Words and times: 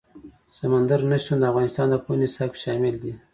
سمندر 0.57 1.01
نه 1.11 1.17
شتون 1.23 1.37
د 1.39 1.43
افغانستان 1.51 1.87
د 1.89 1.95
پوهنې 2.03 2.27
نصاب 2.29 2.49
کې 2.55 2.59
شامل 2.65 2.95
دي. 3.03 3.13